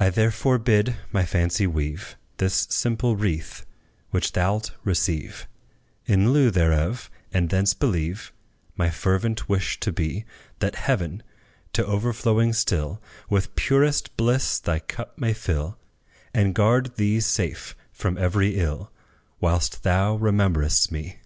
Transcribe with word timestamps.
I 0.00 0.08
therefore 0.08 0.58
bid 0.58 0.96
my 1.12 1.26
fancy 1.26 1.66
weave 1.66 2.16
This 2.38 2.66
simple 2.70 3.14
wreath, 3.14 3.66
which 4.08 4.32
thou 4.32 4.54
'lt 4.54 4.72
receive 4.84 5.46
In 6.06 6.32
lieu 6.32 6.50
thereof; 6.50 7.10
and 7.30 7.50
thence 7.50 7.74
believe 7.74 8.32
My 8.74 8.88
fervent 8.88 9.46
wish 9.46 9.78
to 9.80 9.92
be 9.92 10.24
That 10.60 10.76
Heaven, 10.76 11.22
to 11.74 11.84
overflowing 11.84 12.54
still, 12.54 13.02
With 13.28 13.54
purest 13.54 14.16
bliss 14.16 14.58
thy 14.60 14.78
cup 14.78 15.18
may 15.18 15.34
fill, 15.34 15.78
And 16.32 16.54
guard 16.54 16.96
thee 16.96 17.20
safe 17.20 17.76
from 17.92 18.16
every 18.16 18.56
ill, 18.56 18.90
Whilst 19.40 19.82
thou 19.82 20.14
rememberest 20.14 20.90
me! 20.90 21.18